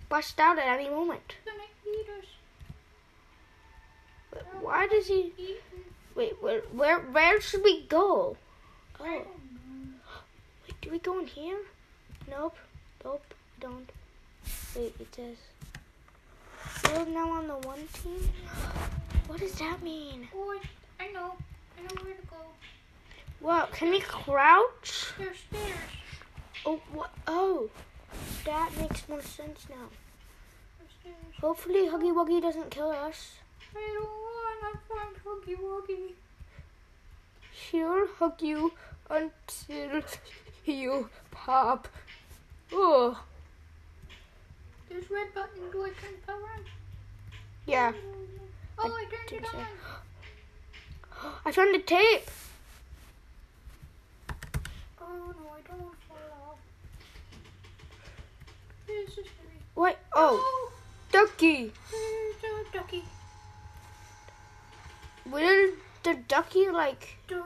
bust 0.09 0.39
out 0.39 0.57
at 0.57 0.67
any 0.67 0.89
moment. 0.89 1.35
It's 1.37 1.51
gonna 1.51 1.97
eat 1.97 2.07
us. 2.19 2.25
But 4.31 4.63
why 4.63 4.87
does 4.87 5.07
he? 5.07 5.33
Wait, 6.15 6.41
where, 6.41 6.61
where, 6.71 6.99
where 6.99 7.41
should 7.41 7.63
we 7.63 7.83
go? 7.83 8.37
Oh, 8.99 9.03
wait, 10.63 10.81
do 10.81 10.89
we 10.89 10.99
go 10.99 11.19
in 11.19 11.27
here? 11.27 11.59
Nope, 12.29 12.55
nope, 13.03 13.33
don't. 13.59 13.91
Wait, 14.75 14.95
it 14.99 15.13
says 15.13 15.35
we're 16.93 17.05
now 17.05 17.31
on 17.31 17.47
the 17.47 17.55
one 17.67 17.87
team. 17.93 18.29
What 19.27 19.39
does 19.39 19.53
that 19.53 19.81
mean? 19.81 20.27
Oh, 20.35 20.57
I, 20.99 21.05
I 21.05 21.11
know. 21.11 21.35
I 21.77 21.81
know 21.81 22.01
where 22.03 22.13
to 22.13 22.21
go. 22.27 22.37
Well, 23.41 23.67
can 23.71 23.89
we 23.89 23.99
crouch? 23.99 25.13
There's 25.17 25.37
stairs. 25.37 25.77
Oh, 26.65 26.79
what? 26.93 27.11
Oh, 27.27 27.69
that 28.45 28.71
makes 28.79 29.07
more 29.09 29.21
sense 29.21 29.67
now. 29.69 29.89
Hopefully, 31.41 31.87
Huggy 31.87 32.13
Wuggy 32.13 32.41
doesn't 32.41 32.71
kill 32.71 32.91
us. 32.91 33.33
I 33.75 33.93
don't 33.93 34.05
want 34.05 34.73
to 34.73 34.79
find 34.87 35.15
Huggy 35.23 35.61
Wuggy. 35.61 36.13
He'll 37.51 38.07
hug 38.17 38.41
you 38.41 38.73
until 39.09 40.01
you 40.65 41.09
pop. 41.31 41.87
Oh, 42.71 43.21
There's 44.95 45.11
red 45.11 45.33
button. 45.33 45.61
Do 45.73 45.83
I 45.83 45.89
turn 45.89 46.11
the 46.21 46.25
power 46.25 46.37
on? 46.55 46.63
yeah. 47.65 47.91
Oh, 48.79 48.83
I, 48.95 49.03
turned 49.05 49.27
think 49.29 49.41
it 49.43 49.47
so. 49.51 49.57
on. 51.27 51.33
I 51.45 51.51
found 51.51 51.75
the 51.75 51.79
tape. 51.79 52.29
Oh 55.01 55.05
no, 55.09 55.51
I 55.51 55.59
don't 55.67 55.81
want 55.81 55.99
to 55.99 56.07
fall 56.07 56.17
off. 56.51 56.57
This 58.87 59.09
is 59.09 59.13
scary. 59.15 59.59
What? 59.73 59.99
Oh, 60.13 60.39
Oh, 60.41 60.71
ducky. 61.11 61.73
there's 62.41 62.67
a 62.67 62.71
ducky. 62.77 63.03
Will 65.29 65.71
the 66.03 66.13
ducky 66.29 66.69
like? 66.69 67.17
Duh. 67.27 67.43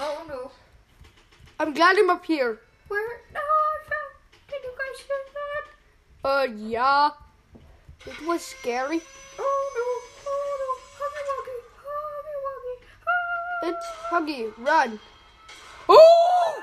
Oh 0.00 0.24
no. 0.28 0.50
I'm 1.60 1.74
glad 1.74 1.96
I'm 1.96 2.10
up 2.10 2.24
here. 2.24 2.58
Where? 2.88 3.20
No, 3.32 3.40
Uh, 6.24 6.46
yeah. 6.56 7.10
It 8.06 8.26
was 8.26 8.42
scary. 8.44 9.00
Oh 9.38 9.62
no. 9.76 9.86
Oh 10.30 10.50
no. 10.60 10.70
Huggy 10.98 11.22
Wuggy. 11.30 11.58
Huggy 11.84 12.36
Wuggy. 12.46 12.76
It's 13.70 13.86
Huggy. 14.10 14.66
Run. 14.66 15.00
Oh! 15.88 16.62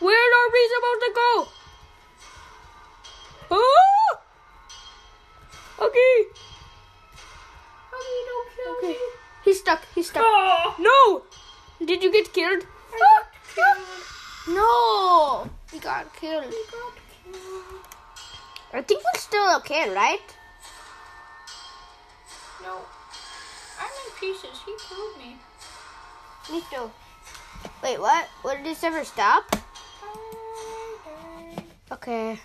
Where 0.00 0.28
are 0.38 0.50
we 0.52 0.70
supposed 0.74 1.02
to 1.06 1.12
go? 1.14 1.48
Oh! 3.50 4.18
Huggy. 5.78 6.14
Huggy, 7.92 8.18
don't 8.28 8.48
kill 8.56 8.72
Okay. 8.78 8.88
me. 8.88 8.96
He's 9.44 9.60
stuck. 9.60 9.82
He's 9.94 10.08
stuck. 10.10 10.22
Oh. 10.24 10.74
No! 10.78 11.86
Did 11.86 12.02
you 12.02 12.12
get 12.12 12.32
killed? 12.32 12.66
I 12.92 12.98
got 12.98 13.26
killed. 13.54 14.56
No! 14.56 15.50
He 15.74 15.80
got 15.80 16.14
killed. 16.14 16.44
I 16.44 16.64
got 16.70 16.94
killed. 17.24 17.82
I 18.72 18.80
think 18.82 19.02
we're 19.02 19.18
still 19.18 19.56
okay, 19.56 19.90
right? 19.90 20.20
No. 22.62 22.78
I'm 23.80 23.90
in 23.90 24.10
pieces. 24.20 24.56
He 24.64 24.72
killed 24.88 25.18
me. 25.18 25.36
Me 26.52 26.62
too. 26.70 26.88
Wait, 27.82 27.98
what? 27.98 28.28
What 28.42 28.58
did 28.58 28.66
this 28.66 28.84
ever 28.84 29.04
stop? 29.04 29.56
Okay. 31.90 32.38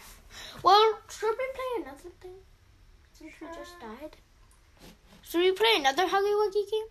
Well, 0.64 1.00
should 1.12 1.30
we 1.30 1.46
play 1.54 1.84
another 1.84 2.10
thing? 2.20 2.42
Since 3.14 3.34
we 3.40 3.48
just 3.56 3.80
died. 3.80 4.16
Should 5.22 5.42
we 5.42 5.52
play 5.52 5.76
another 5.76 6.08
Huggy 6.08 6.34
Wuggy 6.34 6.72
game? 6.72 6.90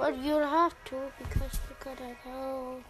Well, 0.00 0.16
you'll 0.16 0.46
have 0.46 0.74
to 0.86 0.96
because 1.18 1.60
we're 1.68 1.84
gonna 1.84 2.16
go. 2.24 2.80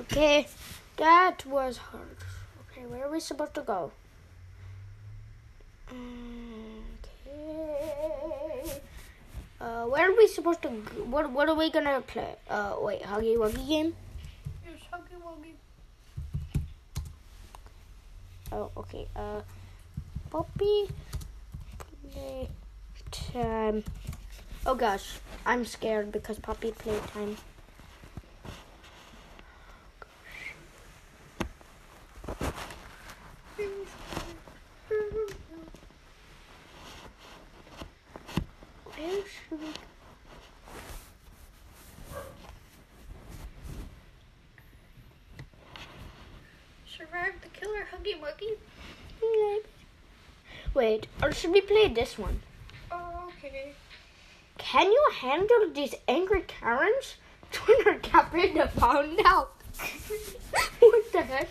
Okay, 0.00 0.48
that 0.96 1.46
was 1.46 1.76
hard. 1.76 2.16
Okay, 2.72 2.86
where 2.86 3.06
are 3.06 3.10
we 3.12 3.20
supposed 3.20 3.54
to 3.54 3.60
go? 3.60 3.92
Okay. 5.92 6.02
Uh, 9.60 9.84
where 9.84 10.10
are 10.10 10.16
we 10.16 10.26
supposed 10.26 10.62
to? 10.62 10.70
Go? 10.70 11.04
What 11.04 11.30
What 11.30 11.48
are 11.48 11.54
we 11.54 11.70
gonna 11.70 12.00
play? 12.00 12.34
Uh, 12.50 12.74
wait, 12.80 13.02
Huggy 13.02 13.36
Wuggy 13.36 13.68
game. 13.68 13.94
Here's 14.64 14.80
Huggy 14.92 15.22
Wuggy. 15.22 15.54
Oh, 18.50 18.72
okay. 18.76 19.06
Uh, 19.14 19.42
Poppy 20.30 20.88
play 22.12 22.48
time. 23.10 23.82
Oh 24.66 24.74
gosh, 24.74 25.20
I'm 25.46 25.64
scared 25.64 26.12
because 26.12 26.38
Poppy 26.38 26.72
playtime. 26.72 27.38
Where 38.84 39.22
should? 39.24 39.60
Survive 46.86 47.34
the 47.40 47.48
killer 47.48 47.86
Huggy 47.90 48.20
Wuggy. 48.20 48.58
Wait, 50.78 51.08
or 51.20 51.32
should 51.32 51.50
we 51.50 51.60
play 51.60 51.88
this 51.88 52.16
one? 52.16 52.40
Oh, 52.92 53.28
okay. 53.30 53.72
Can 54.58 54.86
you 54.86 55.10
handle 55.12 55.72
these 55.74 55.92
angry 56.06 56.44
Karens? 56.46 57.16
Twitter 57.50 57.98
to 57.98 58.68
find 58.76 59.20
out. 59.24 59.54
what 60.78 61.12
the 61.12 61.22
heck? 61.22 61.48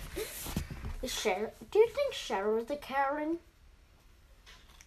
Is 1.03 1.11
Cheryl, 1.11 1.51
do 1.71 1.79
you 1.79 1.89
think 1.89 2.13
Cheryl 2.13 2.63
is 2.63 2.71
a 2.71 2.77
Karen? 2.77 3.39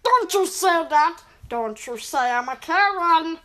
Don't 0.03 0.33
you 0.33 0.47
say 0.47 0.89
that! 0.89 1.21
Don't 1.51 1.87
you 1.87 1.99
say 1.99 2.31
I'm 2.31 2.49
a 2.49 2.57
Karen! 2.57 3.37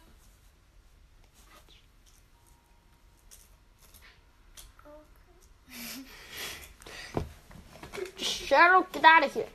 Cheryl, 8.17 8.89
get 8.93 9.03
out 9.03 9.25
of 9.25 9.33
here. 9.33 9.47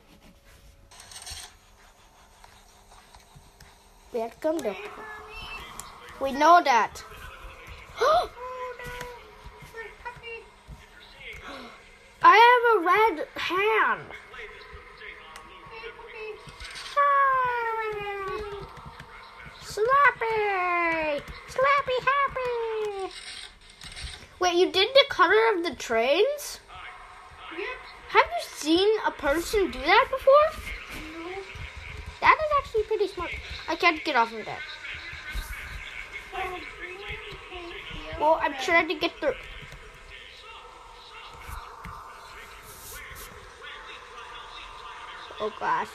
To. 4.11 4.29
Come 4.41 4.57
there. 4.57 4.75
We 6.19 6.33
know 6.33 6.61
that. 6.63 7.01
No! 7.99 8.29
My 9.73 9.87
puppy. 10.03 10.43
I 12.21 12.35
have 12.35 12.63
a 12.75 12.85
red 12.85 13.27
hand. 13.35 14.01
Slappy! 19.63 21.21
Slappy 21.47 21.97
happy! 22.03 23.13
Wait, 24.39 24.55
you 24.55 24.71
did 24.73 24.89
the 24.93 25.05
color 25.07 25.55
of 25.55 25.63
the 25.63 25.73
trains? 25.75 26.59
Yep. 27.57 27.67
Have 28.09 28.25
you 28.25 28.43
seen 28.43 28.89
a 29.07 29.11
person 29.11 29.71
do 29.71 29.79
that 29.79 30.07
before? 30.11 30.49
No. 31.13 31.29
That 32.19 32.37
is 32.37 32.51
actually 32.59 32.83
pretty 32.83 33.07
smart. 33.07 33.31
I 33.71 33.75
can't 33.77 34.03
get 34.03 34.17
off 34.17 34.33
of 34.33 34.45
that. 34.45 34.59
Well, 38.19 38.37
I'm 38.41 38.53
trying 38.61 38.89
to 38.89 38.95
get 38.95 39.17
through. 39.17 39.33
Oh 45.39 45.53
gosh. 45.57 45.87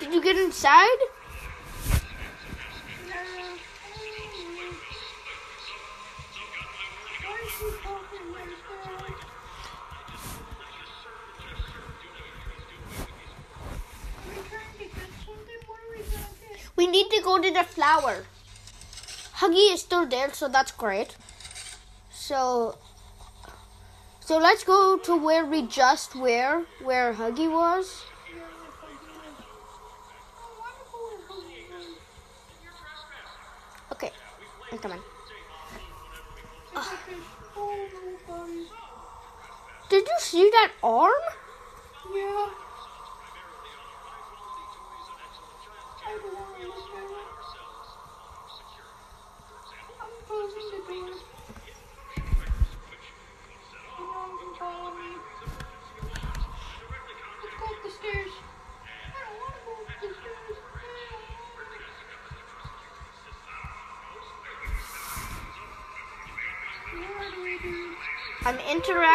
Did 0.00 0.12
you 0.12 0.20
get 0.20 0.36
inside? 0.36 0.86
Why 7.22 7.38
is 7.44 7.52
he 7.58 7.66
talking 7.82 8.26
like 8.32 8.54
that? 8.68 8.86
Are 14.16 14.28
we 14.28 14.34
trying 14.48 14.74
to 14.78 14.84
get 14.84 15.10
something? 15.26 15.60
What 15.66 15.78
are 15.78 15.90
we 15.90 15.98
gonna 15.98 16.32
get? 16.40 16.56
We 16.76 16.79
need 16.90 17.10
to 17.10 17.22
go 17.22 17.38
to 17.38 17.50
the 17.50 17.64
flower. 17.64 18.24
Huggy 19.36 19.72
is 19.72 19.80
still 19.80 20.06
there, 20.06 20.32
so 20.32 20.48
that's 20.48 20.72
great. 20.72 21.16
So, 22.10 22.76
so 24.20 24.38
let's 24.38 24.64
go 24.64 24.98
to 24.98 25.16
where 25.16 25.46
we 25.46 25.66
just 25.66 26.14
were, 26.14 26.64
where 26.82 27.14
Huggy 27.14 27.50
was. 27.50 28.02
Okay, 33.92 34.12
I'm 34.70 34.78
coming. 34.78 35.00
Ah. 36.76 36.98
Did 39.88 40.06
you 40.06 40.16
see 40.20 40.48
that 40.50 40.70
arm? 40.82 41.12
Yeah. 42.14 42.48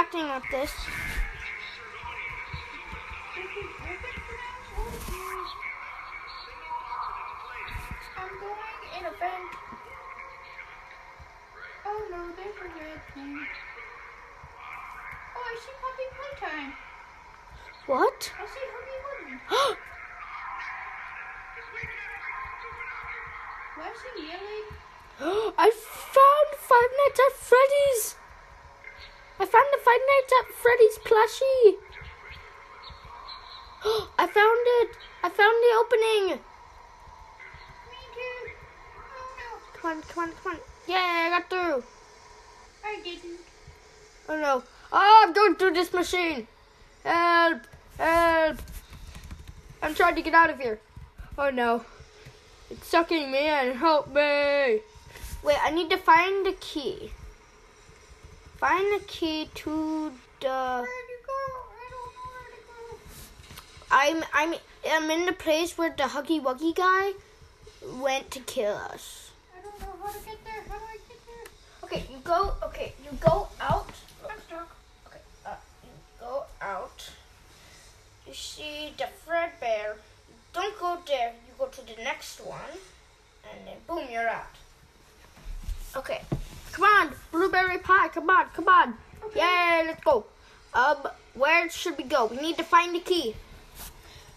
Interacting 0.05 0.33
with 0.33 0.43
this. 0.51 0.73
I'm 8.17 8.29
going 8.39 8.81
in 8.99 9.05
a 9.05 9.09
vent. 9.09 9.51
Oh 11.85 12.07
no, 12.11 12.27
they 12.35 12.51
forget 12.57 13.01
me. 13.15 13.39
Oh, 15.35 15.43
I 15.43 15.57
see 15.61 15.75
puppy 15.81 16.07
playtime. 16.39 16.73
What? 17.87 18.33
I 18.39 18.45
see 18.45 18.65
Huggy 18.73 18.97
Wuggy. 19.05 19.77
Why 23.77 23.87
is 23.89 24.01
he 24.15 24.27
yelling? 24.27 24.67
I 25.57 25.71
found 25.71 26.49
Five 26.57 26.91
Nights 27.05 27.19
at 27.27 27.33
Freddy's. 27.37 28.15
I 29.37 29.45
found 29.45 29.67
the 29.73 29.79
Five 29.83 29.99
Nights 30.11 30.33
at 30.39 30.53
Freddy's 30.55 30.97
plushie. 30.99 31.75
I 34.17 34.27
found 34.27 34.61
it. 34.81 34.89
I 35.23 35.29
found 35.29 35.57
the 35.61 35.71
opening. 35.79 36.39
Me 37.89 38.01
too. 38.13 38.51
Oh 38.97 39.59
Come 39.73 39.91
on, 39.91 40.01
come 40.03 40.23
on, 40.23 40.31
come 40.41 40.53
on. 40.53 40.59
Yeah, 40.87 41.27
I 41.27 41.29
got 41.29 41.49
through. 41.49 41.83
I 42.85 42.99
didn't. 43.03 43.39
Oh 44.29 44.39
no. 44.39 44.63
Oh, 44.93 45.23
I'm 45.25 45.33
going 45.33 45.55
through 45.55 45.73
this 45.73 45.91
machine. 45.91 46.47
Help! 47.03 47.61
Help! 47.97 48.57
I'm 49.81 49.93
trying 49.93 50.15
to 50.15 50.21
get 50.21 50.33
out 50.33 50.49
of 50.49 50.59
here. 50.59 50.79
Oh 51.37 51.49
no. 51.49 51.83
It's 52.71 52.87
sucking 52.87 53.31
me 53.31 53.47
in. 53.49 53.75
Help 53.75 54.07
me. 54.07 54.79
Wait, 55.43 55.57
I 55.61 55.71
need 55.71 55.89
to 55.91 55.97
find 55.97 56.45
the 56.45 56.53
key. 56.53 57.11
Find 58.57 58.99
the 58.99 59.03
key 59.05 59.49
to 59.53 60.11
the. 60.39 60.47
Where'd 60.47 61.09
you 61.09 61.19
go? 61.27 61.41
I 61.71 61.89
don't 61.91 62.13
know 62.15 62.27
where 62.31 62.49
to 62.51 62.61
go. 62.71 62.97
I'm 63.91 64.23
I'm 64.33 64.59
I'm 64.89 65.11
in 65.11 65.25
the 65.25 65.33
place 65.33 65.77
where 65.77 65.93
the 65.95 66.03
Huggy 66.03 66.41
Wuggy 66.41 66.73
guy 66.73 67.11
went 67.99 68.31
to 68.31 68.39
kill 68.39 68.75
us. 68.75 69.31
I 69.57 69.61
don't 69.61 69.79
know 69.81 69.93
how 70.01 70.11
to 70.11 70.25
get 70.25 70.43
there. 70.45 70.63
How 70.69 70.77
do 70.77 70.85
I 70.85 70.97
get 71.07 71.19
there? 71.27 71.47
Okay, 71.83 72.03
you 72.09 72.19
go. 72.23 72.53
Okay, 72.63 72.93
you 73.03 73.11
go 73.19 73.47
out. 73.59 73.91
Okay, 74.23 75.19
uh, 75.45 75.55
you 75.83 75.89
go 76.19 76.43
out. 76.61 77.11
You 78.25 78.33
see 78.33 78.93
the 78.97 79.07
Fredbear. 79.27 79.97
Don't 80.53 80.79
go 80.79 80.97
there. 81.05 81.33
You 81.45 81.53
go 81.59 81.67
to 81.67 81.85
the 81.85 82.01
next 82.01 82.39
one, 82.39 82.79
and 83.51 83.67
then 83.67 83.75
boom, 83.85 84.07
you're 84.09 84.29
out. 84.29 84.55
Okay, 85.95 86.21
come 86.75 86.83
on, 86.83 87.13
blueberry 87.31 87.77
pie. 87.77 88.09
Come 88.09 88.29
on, 88.29 88.47
come 88.53 88.67
on. 88.67 88.95
Yay, 89.33 89.83
let's 89.87 90.03
go. 90.03 90.25
Um, 90.73 91.07
where 91.33 91.69
should 91.69 91.97
we 91.97 92.03
go? 92.03 92.25
We 92.25 92.37
need 92.37 92.57
to 92.57 92.63
find 92.63 92.93
the 92.93 92.99
key. 92.99 93.35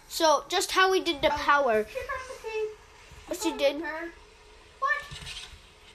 So 0.07 0.45
just 0.47 0.71
how 0.71 0.89
we 0.89 1.01
did 1.01 1.21
the 1.21 1.29
power. 1.29 1.85
She 1.87 1.95
found 1.95 2.25
the 2.29 2.49
key. 2.49 2.67
What 3.27 3.39
she 3.41 3.51
did? 3.57 3.81
Her. 3.81 4.09
What? 4.79 5.03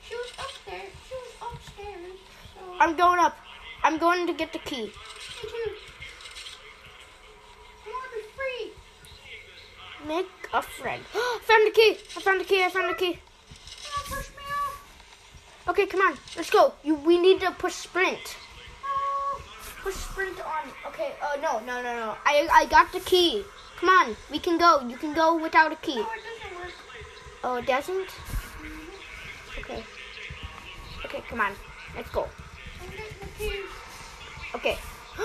She 0.06 0.14
was 0.14 0.32
up 0.38 0.52
there. 0.66 0.88
She 1.08 1.14
was 1.14 1.54
upstairs. 1.54 2.18
So 2.54 2.74
I'm 2.78 2.94
going 2.94 3.18
up. 3.18 3.36
I'm 3.82 3.98
going 3.98 4.26
to 4.26 4.34
get 4.34 4.52
the 4.52 4.58
key. 4.58 4.84
me 4.84 4.90
too. 4.90 5.70
I 7.84 7.90
want 7.90 8.04
to 8.10 8.16
be 8.16 8.24
free. 8.36 8.72
Make 10.06 10.28
a 10.52 10.62
friend. 10.62 11.02
found 11.42 11.66
the 11.66 11.70
key. 11.70 11.96
I 12.16 12.20
found 12.20 12.40
the 12.40 12.44
key. 12.44 12.62
I 12.62 12.68
found 12.68 12.90
the 12.90 12.98
key. 12.98 13.18
Don't 13.18 14.18
push 14.18 14.28
me 14.30 14.44
off. 14.52 14.84
Okay, 15.66 15.86
come 15.86 16.00
on. 16.00 16.18
Let's 16.36 16.50
go. 16.50 16.74
You. 16.82 16.94
We 16.94 17.18
need 17.18 17.40
to 17.40 17.50
push 17.52 17.74
sprint. 17.74 18.36
Push 19.82 19.94
sprint 19.94 20.38
on. 20.40 20.68
Okay. 20.88 21.12
Oh 21.22 21.38
no, 21.40 21.60
no, 21.60 21.82
no, 21.82 21.98
no. 21.98 22.16
I 22.24 22.48
I 22.52 22.66
got 22.66 22.92
the 22.92 23.00
key. 23.00 23.44
Come 23.80 23.88
on. 23.88 24.16
We 24.30 24.38
can 24.38 24.58
go. 24.58 24.80
You 24.86 24.96
can 24.96 25.14
go 25.14 25.36
without 25.36 25.72
a 25.72 25.76
key. 25.76 25.96
no, 25.96 26.04
it 26.04 26.06
doesn't 26.06 26.56
work. 26.60 26.72
Oh, 27.44 27.56
it 27.56 27.66
doesn't. 27.66 28.10
Okay. 29.58 29.82
Okay, 31.06 31.22
come 31.28 31.40
on. 31.40 31.52
Let's 31.96 32.10
go. 32.10 32.28
I'm 32.82 32.90
getting 32.90 33.04
the 33.20 33.26
key. 33.38 33.60
Okay. 34.54 34.76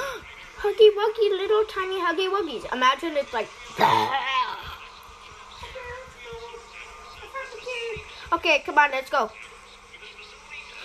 Huggy 0.60 0.90
Wuggy, 1.00 1.30
little 1.32 1.64
tiny 1.66 2.00
Huggy 2.00 2.28
Wuggies. 2.30 2.72
Imagine 2.74 3.18
it's 3.18 3.34
like. 3.34 3.48
Okay, 3.74 3.84
let's 3.84 4.16
go. 6.24 6.40
I 7.16 7.28
found 7.36 7.50
the 7.54 7.60
key. 7.60 8.04
Okay, 8.34 8.64
come 8.66 8.78
on, 8.78 8.92
let's 8.92 9.10
go. 9.10 9.32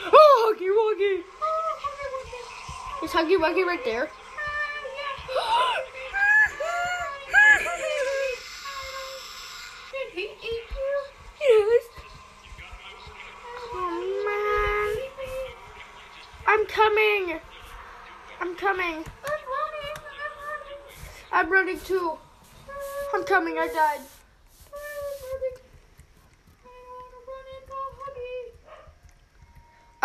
Oh, 0.02 0.54
Huggy 0.56 0.68
Wuggy. 0.68 1.22
Oh. 1.40 3.04
Is 3.04 3.10
Huggy 3.10 3.38
Wuggy 3.38 3.64
right 3.66 3.84
there? 3.84 4.08
Yeah. 4.08 4.78
Did 9.92 10.08
he 10.12 10.22
eat 10.22 10.66
you? 10.70 10.94
Yes. 11.40 11.84
Oh 13.74 14.00
man. 14.26 14.90
I'm 16.46 16.66
coming. 16.66 17.40
I'm 18.40 18.56
coming. 18.56 19.04
I'm 19.04 19.42
running. 19.54 19.96
I'm 19.96 20.36
running. 20.44 20.80
I'm 21.32 21.50
running 21.52 21.80
too. 21.80 22.18
I'm 23.14 23.24
coming. 23.24 23.58
I 23.58 23.68
died. 23.68 24.00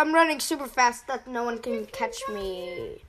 I'm 0.10 0.16
running 0.16 0.40
super 0.40 0.66
fast 0.66 1.06
that 1.06 1.28
no 1.28 1.44
one 1.44 1.60
can 1.60 1.86
catch 1.86 2.28
me. 2.30 3.00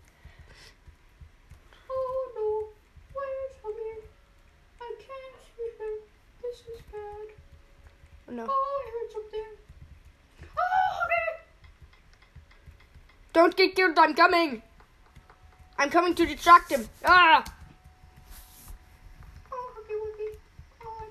No, 1.88 2.68
where's 3.14 3.52
Huggy? 3.64 4.02
I 4.82 4.94
can't 4.98 5.36
see 5.56 5.70
him. 5.82 5.94
This 6.42 6.56
is 6.56 6.82
bad. 6.92 7.28
Oh, 8.28 8.32
no. 8.32 8.46
Oh, 8.50 8.82
I 8.82 8.90
heard 8.92 9.12
something. 9.12 9.48
Oh! 10.58 10.98
Don't 13.32 13.56
get 13.56 13.74
killed. 13.74 13.98
I'm 13.98 14.12
coming. 14.12 14.62
I'm 15.78 15.88
coming 15.88 16.14
to 16.16 16.26
distract 16.26 16.70
him. 16.70 16.86
Ah! 17.02 17.42
Oh. 19.50 19.72
Oh. 19.80 20.36
Oh. 20.82 21.06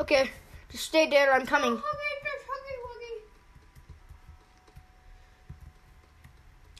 Okay, 0.00 0.28
just 0.70 0.84
stay 0.84 1.08
there. 1.08 1.32
I'm 1.32 1.42
Oh, 1.42 1.46
coming. 1.46 1.76
Huggy, 1.76 2.14
there's 2.24 2.44
Huggy 2.48 2.76
Wuggy. 2.84 3.14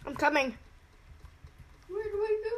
I'm 0.07 0.15
coming. 0.17 0.55
Where 1.89 2.05
do 2.05 2.11
I 2.11 2.43
go? 2.45 2.57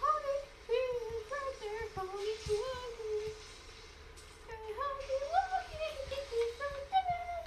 Huggy, 0.00 0.36
he 0.66 0.72
is 0.72 1.24
right 1.30 1.56
there. 1.60 1.84
Huggy 1.96 2.34
Wuggy. 2.48 3.32
Hey, 4.48 4.66
Huggy 4.80 5.16
Wuggy, 5.32 5.88
he's 6.30 6.54
right 6.60 6.86
there. 6.90 7.42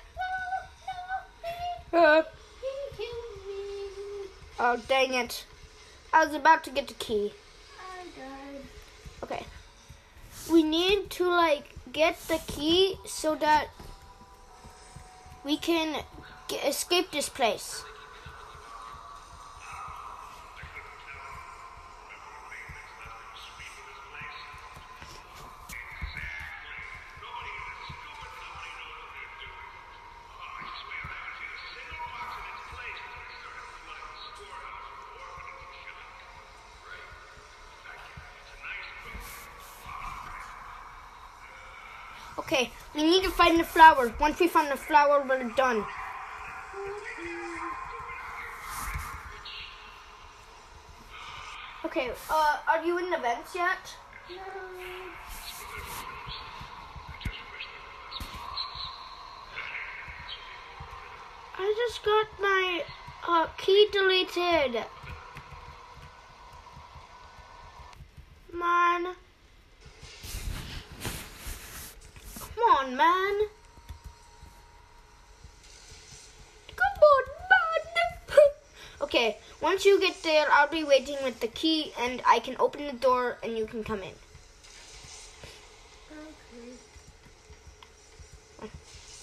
Oh, 1.94 1.98
Uh, 1.98 2.24
he, 2.62 2.68
he 2.98 3.06
killed 3.06 3.40
me. 3.48 4.30
oh, 4.60 4.76
dang 4.88 5.14
it. 5.14 5.46
I 6.14 6.26
was 6.26 6.34
about 6.36 6.64
to 6.66 6.70
get 6.72 6.88
the 6.88 6.94
key. 6.96 7.34
I 7.80 8.04
died. 8.20 8.62
Okay. 9.24 9.46
We 10.52 10.64
need 10.64 11.10
to 11.12 11.30
like 11.30 11.73
get 11.94 12.20
the 12.28 12.40
key 12.48 12.98
so 13.06 13.36
that 13.36 13.68
we 15.46 15.58
can 15.58 16.04
escape 16.66 17.12
this 17.12 17.30
place. 17.30 17.84
Okay, 42.54 42.70
we 42.94 43.02
need 43.02 43.24
to 43.24 43.32
find 43.32 43.60
the 43.60 43.64
flower. 43.64 44.14
Once 44.20 44.40
we 44.40 44.48
find 44.48 44.72
the 44.72 44.78
flower, 44.78 45.26
we're 45.28 45.50
done. 45.56 45.84
Okay, 51.84 52.12
uh, 52.30 52.58
are 52.68 52.86
you 52.86 53.00
in 53.00 53.10
the 53.10 53.18
vents 53.18 53.56
yet? 53.56 53.96
I 61.58 61.74
just 61.88 62.06
got 62.06 62.28
my 62.40 62.84
uh, 63.28 63.48
key 63.58 63.88
deleted. 63.92 64.86
On, 72.84 72.98
man. 72.98 73.48
Come 76.76 76.98
on, 77.12 77.24
man. 77.52 78.40
okay, 79.02 79.38
once 79.62 79.86
you 79.86 80.00
get 80.00 80.22
there, 80.24 80.46
I'll 80.52 80.70
be 80.70 80.84
waiting 80.84 81.18
with 81.24 81.40
the 81.40 81.48
key 81.48 81.94
and 82.00 82.22
I 82.28 82.40
can 82.40 82.56
open 82.60 82.86
the 82.86 82.94
door 82.94 83.38
and 83.44 83.58
you 83.58 83.66
can 83.66 83.84
come 83.84 84.00
in. 84.00 84.14
Okay. 88.60 88.72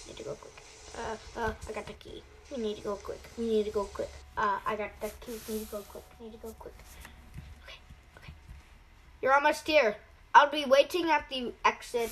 Need 0.09 0.17
to 0.17 0.25
go 0.25 0.35
quick. 0.35 0.65
Uh, 0.97 1.41
uh, 1.41 1.53
I 1.69 1.73
got 1.73 1.87
the 1.87 1.93
key. 1.95 2.23
We 2.51 2.63
need 2.63 2.77
to 2.79 2.83
go 2.83 2.97
quick. 2.97 3.23
We 3.39 3.47
need 3.47 3.65
to 3.67 3.71
go 3.71 3.85
quick. 3.85 4.11
Uh, 4.37 4.59
I 4.67 4.77
got 4.77 4.91
the 5.01 5.11
key. 5.21 5.39
We 5.49 5.55
need 5.55 5.67
to 5.67 5.73
go 5.73 5.83
quick. 5.83 6.05
Need 6.21 6.33
to 6.33 6.39
go 6.39 6.55
quick. 6.59 6.75
Okay, 7.65 7.79
okay. 8.17 8.33
You're 9.23 9.35
almost 9.35 9.67
here. 9.67 9.97
I'll 10.35 10.51
be 10.51 10.65
waiting 10.65 11.11
at 11.11 11.29
the 11.29 11.53
exit. 11.65 12.11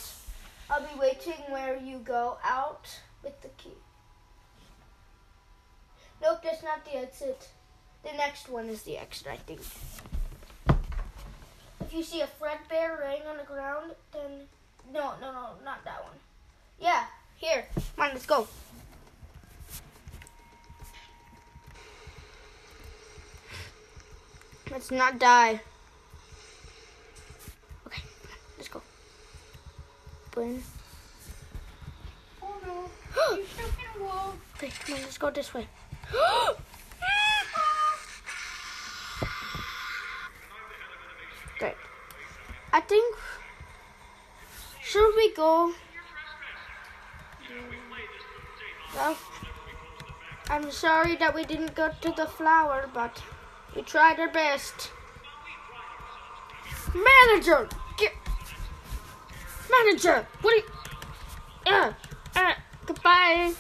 I'll 0.71 0.83
be 0.83 0.99
waiting 0.99 1.41
where 1.49 1.77
you 1.77 1.99
go 1.99 2.39
out 2.45 2.89
with 3.23 3.41
the 3.41 3.49
key. 3.57 3.77
Nope, 6.21 6.41
that's 6.43 6.63
not 6.63 6.85
the 6.85 6.97
exit. 6.99 7.49
The 8.03 8.13
next 8.17 8.49
one 8.49 8.69
is 8.69 8.83
the 8.83 8.99
exit, 8.99 9.29
I 9.29 9.37
think. 9.37 9.61
If 11.81 11.95
you 11.95 12.03
see 12.03 12.21
a 12.21 12.27
Fredbear 12.27 13.01
laying 13.01 13.23
on 13.23 13.39
the 13.39 13.45
ground, 13.45 13.93
then 14.13 14.47
no, 14.93 15.15
no, 15.21 15.33
no, 15.33 15.49
not 15.65 15.85
that 15.85 16.05
one. 16.05 16.17
Yeah, 16.81 17.05
here. 17.37 17.67
Come 17.97 18.07
on, 18.07 18.11
let's 18.13 18.27
go. 18.27 18.47
Let's 24.71 24.91
not 24.91 25.19
die. 25.19 25.61
Okay, 27.87 28.03
come 28.23 28.31
on, 28.31 28.39
let's 28.59 28.69
go. 28.69 28.83
Open. 30.39 30.63
Oh 32.41 32.55
no, 32.65 32.89
you 33.37 33.45
stuck 33.47 33.67
in 33.67 34.01
a 34.01 34.05
wall. 34.05 34.35
Okay, 34.57 34.71
come 34.85 34.95
on, 34.95 35.01
let's 35.03 35.19
go 35.19 35.31
this 35.31 35.53
way. 35.53 35.67
Great. 41.59 41.75
I 42.73 42.81
think. 42.81 43.17
Should 44.81 45.17
we 45.17 45.35
go? 45.35 45.73
Well, 48.95 49.17
I'm 50.51 50.71
sorry 50.71 51.17
that 51.17 51.35
we 51.35 51.45
didn't 51.45 51.75
go 51.75 51.91
to 52.01 52.13
the 52.13 52.27
flower, 52.27 52.89
but 52.95 53.21
we 53.75 53.83
tried 53.83 54.21
our 54.21 54.31
best. 54.31 54.93
Manager, 56.95 57.69
manager. 59.85 60.27
What? 60.43 60.53
Are 60.53 60.57
you, 60.57 61.75
uh, 61.77 61.93
uh, 62.37 62.55
goodbye. 62.87 63.53